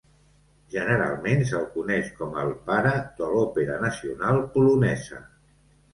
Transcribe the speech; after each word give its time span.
Generalment, 0.75 1.43
se'l 1.51 1.67
coneix 1.75 2.09
com 2.21 2.33
"el 2.45 2.51
pare 2.71 2.95
de 3.21 3.31
l'òpera 3.35 3.77
nacional 3.85 4.43
polonesa". 4.57 5.21